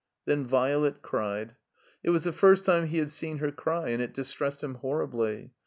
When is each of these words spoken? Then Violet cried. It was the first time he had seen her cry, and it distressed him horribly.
Then 0.25 0.47
Violet 0.47 1.03
cried. 1.03 1.55
It 2.03 2.09
was 2.09 2.23
the 2.23 2.33
first 2.33 2.65
time 2.65 2.87
he 2.87 2.97
had 2.97 3.11
seen 3.11 3.37
her 3.37 3.51
cry, 3.51 3.89
and 3.89 4.01
it 4.01 4.15
distressed 4.15 4.63
him 4.63 4.73
horribly. 4.73 5.51